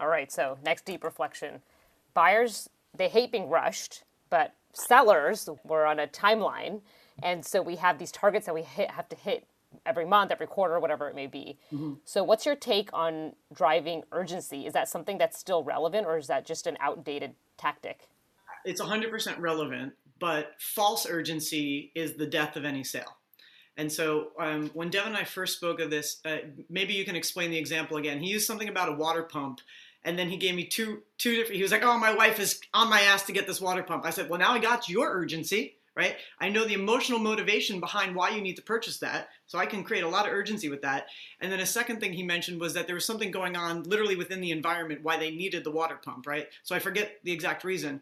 [0.00, 1.62] All right, so next deep reflection.
[2.14, 6.80] Buyers, they hate being rushed, but sellers, we're on a timeline.
[7.22, 9.46] And so we have these targets that we hit, have to hit
[9.86, 11.56] every month, every quarter, whatever it may be.
[11.72, 11.94] Mm-hmm.
[12.04, 14.66] So, what's your take on driving urgency?
[14.66, 18.08] Is that something that's still relevant, or is that just an outdated tactic?
[18.64, 23.16] It's 100% relevant, but false urgency is the death of any sale.
[23.76, 26.36] And so, um, when Devin and I first spoke of this, uh,
[26.70, 28.20] maybe you can explain the example again.
[28.20, 29.60] He used something about a water pump,
[30.04, 31.56] and then he gave me two two different.
[31.56, 34.06] He was like, "Oh, my wife is on my ass to get this water pump."
[34.06, 36.16] I said, "Well, now I got your urgency." right?
[36.40, 39.28] I know the emotional motivation behind why you need to purchase that.
[39.46, 41.06] So I can create a lot of urgency with that.
[41.40, 44.16] And then a second thing he mentioned was that there was something going on literally
[44.16, 46.48] within the environment why they needed the water pump, right?
[46.62, 48.00] So I forget the exact reason.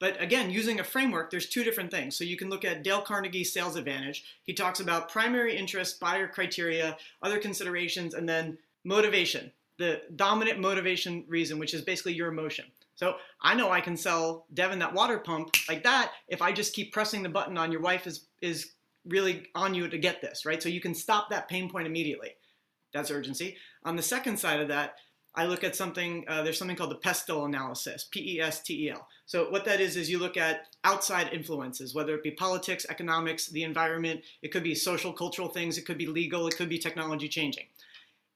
[0.00, 2.16] But again, using a framework, there's two different things.
[2.16, 4.24] So you can look at Dale Carnegie's sales advantage.
[4.44, 11.24] He talks about primary interest, buyer criteria, other considerations, and then motivation, the dominant motivation
[11.28, 12.64] reason, which is basically your emotion.
[12.96, 16.74] So I know I can sell Devin that water pump like that if I just
[16.74, 18.72] keep pressing the button on your wife is is
[19.06, 20.62] really on you to get this, right?
[20.62, 22.30] So you can stop that pain point immediately.
[22.92, 23.56] That's urgency.
[23.84, 24.96] On the second side of that,
[25.34, 28.86] I look at something, uh, there's something called the PESTEL analysis, P E S T
[28.86, 29.06] E L.
[29.26, 33.46] So, what that is, is you look at outside influences, whether it be politics, economics,
[33.46, 36.78] the environment, it could be social, cultural things, it could be legal, it could be
[36.78, 37.66] technology changing.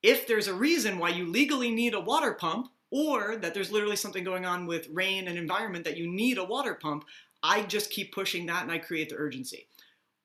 [0.02, 3.96] If there's a reason why you legally need a water pump, or that there's literally
[3.96, 7.04] something going on with rain and environment that you need a water pump,
[7.42, 9.66] I just keep pushing that and I create the urgency.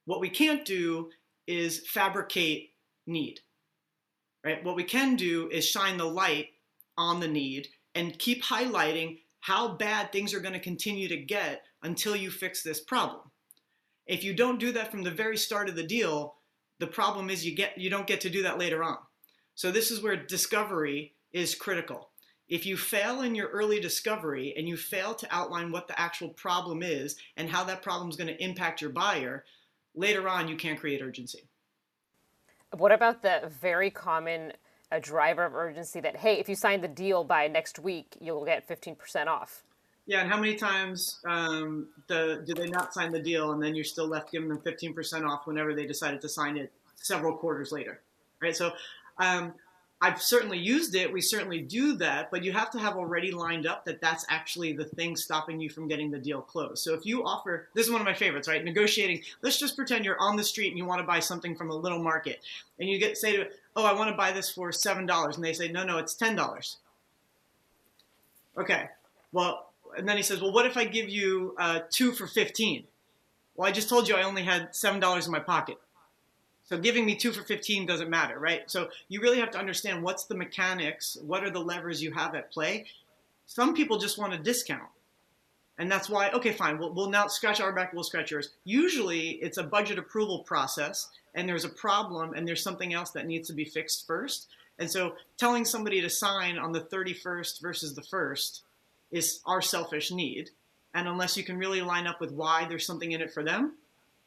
[0.05, 1.09] What we can't do
[1.47, 2.73] is fabricate
[3.07, 3.39] need.
[4.45, 4.63] Right?
[4.63, 6.49] What we can do is shine the light
[6.99, 11.63] on the need and keep highlighting how bad things are going to continue to get
[11.81, 13.21] until you fix this problem.
[14.05, 16.35] If you don't do that from the very start of the deal,
[16.79, 18.97] the problem is you get you don't get to do that later on.
[19.55, 22.09] So this is where discovery is critical
[22.49, 26.29] if you fail in your early discovery and you fail to outline what the actual
[26.29, 29.45] problem is and how that problem is going to impact your buyer,
[29.95, 31.47] later on you can't create urgency.
[32.75, 34.53] What about the very common
[34.91, 38.45] a driver of urgency that hey, if you sign the deal by next week, you'll
[38.45, 39.63] get 15% off?
[40.05, 43.75] Yeah, and how many times um, the, do they not sign the deal and then
[43.75, 47.71] you're still left giving them 15% off whenever they decided to sign it several quarters
[47.71, 48.01] later,
[48.41, 48.55] right?
[48.55, 48.71] So
[49.19, 49.53] um,
[50.01, 51.11] I've certainly used it.
[51.11, 54.71] We certainly do that, but you have to have already lined up that that's actually
[54.71, 56.83] the thing stopping you from getting the deal closed.
[56.83, 58.63] So if you offer, this is one of my favorites, right?
[58.63, 59.23] Negotiating.
[59.41, 61.75] Let's just pretend you're on the street and you want to buy something from a
[61.75, 62.39] little market,
[62.79, 63.47] and you get say to,
[63.79, 66.13] oh, I want to buy this for seven dollars, and they say, no, no, it's
[66.13, 66.77] ten dollars.
[68.57, 68.89] Okay,
[69.31, 72.85] well, and then he says, well, what if I give you uh, two for fifteen?
[73.55, 75.77] Well, I just told you I only had seven dollars in my pocket.
[76.69, 78.69] So giving me two for 15 doesn't matter, right?
[78.69, 82.35] So you really have to understand what's the mechanics, what are the levers you have
[82.35, 82.85] at play.
[83.47, 84.89] Some people just want a discount.
[85.79, 88.51] And that's why, okay, fine, we'll, we'll now scratch our back, we'll scratch yours.
[88.65, 93.25] Usually it's a budget approval process and there's a problem and there's something else that
[93.25, 94.47] needs to be fixed first.
[94.77, 98.61] And so telling somebody to sign on the 31st versus the 1st
[99.11, 100.49] is our selfish need.
[100.93, 103.73] And unless you can really line up with why there's something in it for them,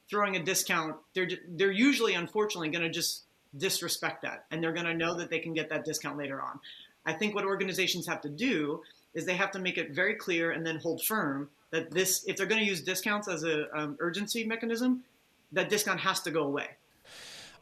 [0.09, 3.23] throwing a discount, they're they're usually unfortunately going to just
[3.57, 6.61] disrespect that, and they're going to know that they can get that discount later on.
[7.05, 8.83] I think what organizations have to do
[9.15, 12.37] is they have to make it very clear and then hold firm that this, if
[12.37, 15.03] they're going to use discounts as a um, urgency mechanism,
[15.53, 16.69] that discount has to go away.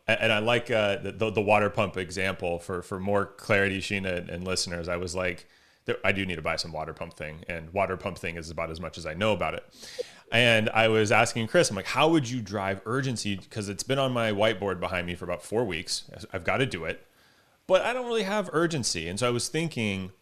[0.07, 4.45] And I like uh, the, the water pump example for for more clarity, Sheena and
[4.45, 4.89] listeners.
[4.89, 5.47] I was like,
[6.05, 8.71] I do need to buy some water pump thing, and water pump thing is about
[8.71, 9.65] as much as I know about it.
[10.33, 13.37] And I was asking Chris, I'm like, how would you drive urgency?
[13.37, 16.05] Because it's been on my whiteboard behind me for about four weeks.
[16.33, 17.07] I've got to do it,
[17.67, 19.09] but I don't really have urgency.
[19.09, 20.13] And so I was thinking,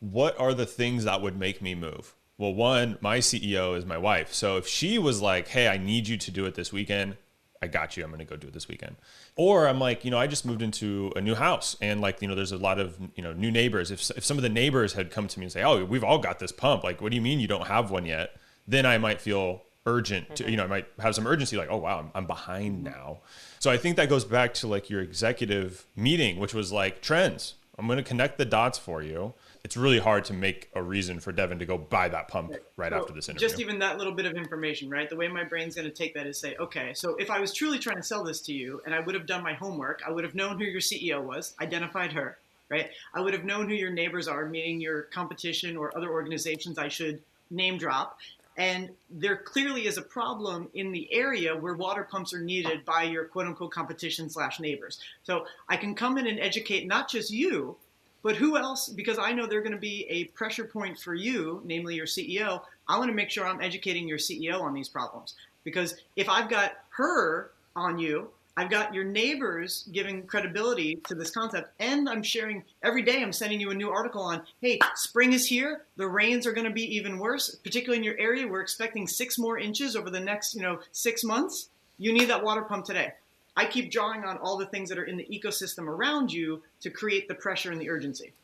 [0.00, 2.14] what are the things that would make me move?
[2.38, 4.34] Well, one, my CEO is my wife.
[4.34, 7.16] So if she was like, hey, I need you to do it this weekend,
[7.62, 8.04] I got you.
[8.04, 8.96] I'm going to go do it this weekend.
[9.36, 12.28] Or I'm like, you know, I just moved into a new house and like, you
[12.28, 13.90] know, there's a lot of, you know, new neighbors.
[13.90, 16.18] If, if some of the neighbors had come to me and say, oh, we've all
[16.18, 16.84] got this pump.
[16.84, 18.36] Like, what do you mean you don't have one yet?
[18.68, 20.50] Then I might feel urgent to, mm-hmm.
[20.50, 22.94] you know, I might have some urgency like, oh, wow, I'm, I'm behind mm-hmm.
[22.94, 23.20] now.
[23.60, 27.54] So I think that goes back to like your executive meeting, which was like trends.
[27.78, 29.34] I'm going to connect the dots for you
[29.66, 32.92] it's really hard to make a reason for Devin to go buy that pump right
[32.92, 33.48] after this interview.
[33.48, 35.10] Just even that little bit of information, right?
[35.10, 37.52] The way my brain's going to take that is say, okay, so if I was
[37.52, 40.12] truly trying to sell this to you and I would have done my homework, I
[40.12, 42.38] would have known who your CEO was, identified her,
[42.68, 42.90] right?
[43.12, 46.86] I would have known who your neighbors are, meaning your competition or other organizations I
[46.86, 48.20] should name drop.
[48.56, 53.02] And there clearly is a problem in the area where water pumps are needed by
[53.02, 55.00] your quote unquote competition slash neighbors.
[55.24, 57.76] So I can come in and educate not just you,
[58.22, 58.88] but who else?
[58.88, 62.60] Because I know they're going to be a pressure point for you, namely your CEO.
[62.88, 65.34] I want to make sure I'm educating your CEO on these problems.
[65.64, 71.30] Because if I've got her on you, I've got your neighbors giving credibility to this
[71.30, 73.22] concept, and I'm sharing every day.
[73.22, 75.82] I'm sending you a new article on, hey, spring is here.
[75.96, 78.48] The rains are going to be even worse, particularly in your area.
[78.48, 81.68] We're expecting six more inches over the next, you know, six months.
[81.98, 83.12] You need that water pump today.
[83.56, 86.90] I keep drawing on all the things that are in the ecosystem around you to
[86.90, 88.34] create the pressure and the urgency.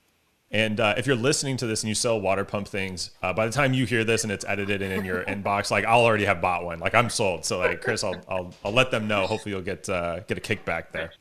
[0.53, 3.47] And uh, if you're listening to this and you sell water pump things, uh, by
[3.47, 6.27] the time you hear this and it's edited and in your inbox, like I'll already
[6.27, 6.79] have bought one.
[6.79, 7.47] Like I'm sold.
[7.47, 9.27] So like Chris, I'll I'll, I'll let them know.
[9.27, 11.13] Hopefully you'll get uh, get a kickback there.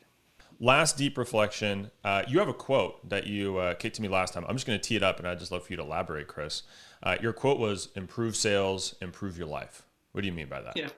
[0.60, 1.90] Last deep reflection.
[2.04, 4.44] Uh, you have a quote that you uh, kicked to me last time.
[4.46, 6.28] I'm just going to tee it up, and I'd just love for you to elaborate,
[6.28, 6.62] Chris.
[7.02, 9.82] Uh, your quote was "Improve sales, improve your life."
[10.12, 10.76] What do you mean by that?
[10.76, 10.90] Yeah.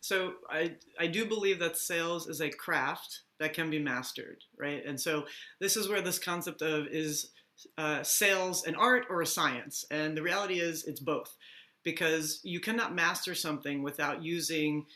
[0.00, 4.84] So I I do believe that sales is a craft that can be mastered, right?
[4.84, 5.26] And so
[5.60, 7.30] this is where this concept of is
[7.78, 9.84] uh, sales an art or a science?
[9.90, 11.36] And the reality is it's both,
[11.82, 14.86] because you cannot master something without using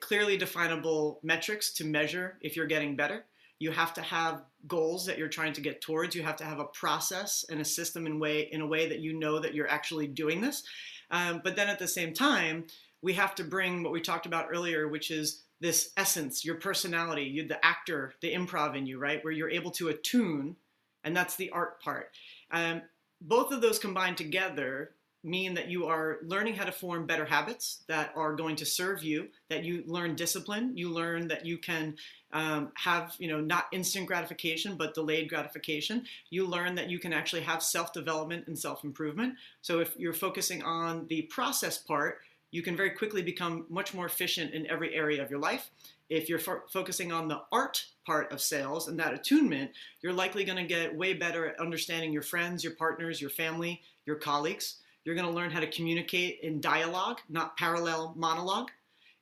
[0.00, 3.24] clearly definable metrics to measure if you're getting better.
[3.60, 6.14] You have to have goals that you're trying to get towards.
[6.14, 9.00] You have to have a process and a system in way in a way that
[9.00, 10.62] you know that you're actually doing this.
[11.10, 12.64] Um, but then at the same time,
[13.02, 17.22] we have to bring what we talked about earlier, which is this essence, your personality,
[17.22, 19.22] you the actor, the improv in you, right?
[19.22, 20.56] Where you're able to attune,
[21.04, 22.10] and that's the art part.
[22.50, 22.82] Um,
[23.20, 24.92] both of those combined together
[25.22, 29.02] mean that you are learning how to form better habits that are going to serve
[29.02, 31.94] you that you learn discipline you learn that you can
[32.32, 37.12] um, have you know not instant gratification but delayed gratification you learn that you can
[37.12, 42.20] actually have self-development and self-improvement so if you're focusing on the process part
[42.50, 45.70] you can very quickly become much more efficient in every area of your life.
[46.08, 49.70] If you're fo- focusing on the art part of sales and that attunement,
[50.02, 53.80] you're likely going to get way better at understanding your friends, your partners, your family,
[54.04, 54.76] your colleagues.
[55.04, 58.70] You're going to learn how to communicate in dialogue, not parallel monologue.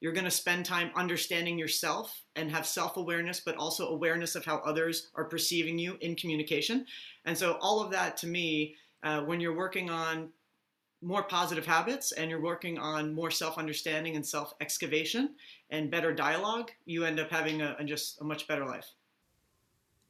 [0.01, 4.45] You're going to spend time understanding yourself and have self awareness, but also awareness of
[4.45, 6.87] how others are perceiving you in communication.
[7.25, 10.31] And so, all of that to me, uh, when you're working on
[11.01, 15.35] more positive habits and you're working on more self-understanding and self-excavation
[15.71, 18.87] and better dialogue, you end up having a, a just a much better life.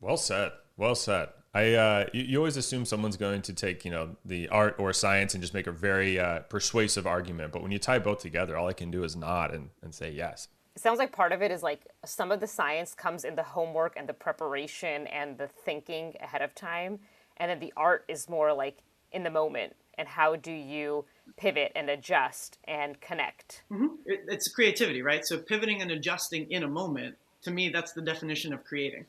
[0.00, 0.52] Well said.
[0.76, 1.28] Well said.
[1.54, 4.92] I uh, you, you, always assume someone's going to take you know the art or
[4.92, 8.56] science and just make a very uh, persuasive argument, but when you tie both together,
[8.56, 10.48] all I can do is nod and, and say yes.
[10.76, 13.42] It sounds like part of it is like some of the science comes in the
[13.42, 17.00] homework and the preparation and the thinking ahead of time,
[17.38, 18.78] and then the art is more like
[19.10, 21.04] in the moment and how do you
[21.36, 23.62] pivot and adjust and connect?
[23.70, 23.86] Mm-hmm.
[24.06, 25.24] it, it's creativity right?
[25.26, 29.04] So pivoting and adjusting in a moment to me that's the definition of creating.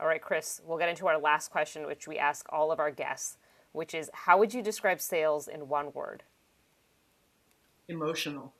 [0.00, 2.90] All right chris we'll get into our last question which we ask all of our
[2.90, 3.36] guests
[3.72, 6.22] which is how would you describe sales in one word?
[7.88, 8.52] Emotional.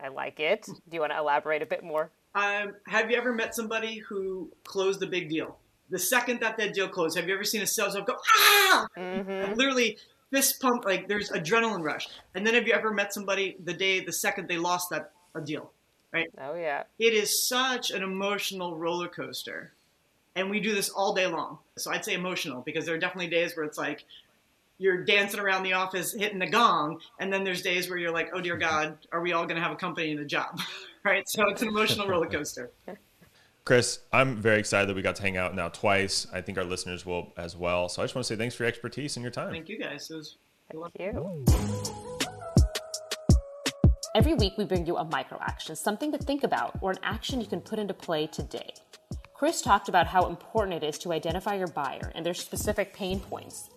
[0.00, 0.66] I like it.
[0.66, 2.10] Do you want to elaborate a bit more?
[2.34, 5.58] Um, have you ever met somebody who closed a big deal?
[5.90, 8.86] The second that that deal closed, have you ever seen a sales rep go ah?
[8.96, 9.54] Mm-hmm.
[9.54, 9.98] Literally,
[10.32, 12.08] fist pump, like there's adrenaline rush.
[12.34, 15.40] And then have you ever met somebody the day, the second they lost that a
[15.40, 15.70] deal,
[16.12, 16.28] right?
[16.40, 16.84] Oh yeah.
[16.98, 19.72] It is such an emotional roller coaster,
[20.34, 21.58] and we do this all day long.
[21.76, 24.04] So I'd say emotional because there are definitely days where it's like
[24.78, 28.30] you're dancing around the office hitting the gong, and then there's days where you're like,
[28.34, 30.58] oh dear God, are we all going to have a company and a job,
[31.04, 31.28] right?
[31.28, 32.70] So it's an emotional roller coaster.
[33.64, 36.26] Chris, I'm very excited that we got to hang out now twice.
[36.32, 37.88] I think our listeners will as well.
[37.88, 39.52] So I just want to say thanks for your expertise and your time.
[39.52, 40.10] Thank you guys.
[40.10, 40.38] It was
[40.72, 41.44] Thank you.
[44.16, 47.40] Every week we bring you a micro action, something to think about, or an action
[47.40, 48.74] you can put into play today.
[49.32, 53.20] Chris talked about how important it is to identify your buyer and their specific pain
[53.20, 53.70] points.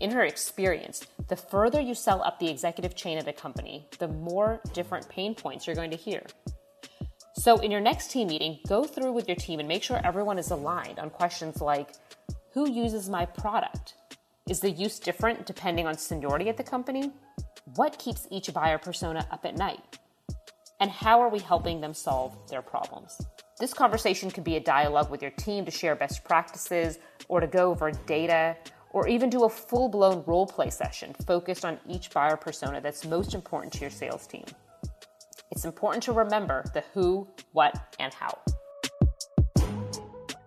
[0.00, 4.08] In her experience, the further you sell up the executive chain at a company, the
[4.08, 6.22] more different pain points you're going to hear.
[7.42, 10.38] So, in your next team meeting, go through with your team and make sure everyone
[10.38, 11.88] is aligned on questions like
[12.52, 13.94] Who uses my product?
[14.48, 17.10] Is the use different depending on seniority at the company?
[17.74, 19.98] What keeps each buyer persona up at night?
[20.78, 23.20] And how are we helping them solve their problems?
[23.58, 27.48] This conversation could be a dialogue with your team to share best practices or to
[27.48, 28.56] go over data
[28.92, 33.04] or even do a full blown role play session focused on each buyer persona that's
[33.04, 34.44] most important to your sales team.
[35.52, 38.38] It's important to remember the who, what, and how.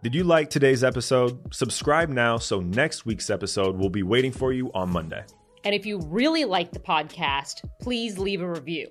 [0.01, 1.53] Did you like today's episode?
[1.53, 5.23] Subscribe now so next week's episode will be waiting for you on Monday.
[5.63, 8.87] And if you really like the podcast, please leave a review.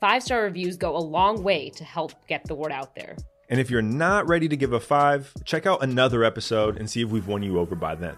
[0.00, 3.14] Five star reviews go a long way to help get the word out there.
[3.50, 7.02] And if you're not ready to give a five, check out another episode and see
[7.02, 8.16] if we've won you over by then.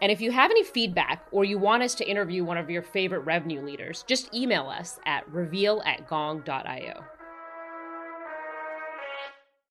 [0.00, 2.82] And if you have any feedback or you want us to interview one of your
[2.82, 7.04] favorite revenue leaders, just email us at reveal at gong.io.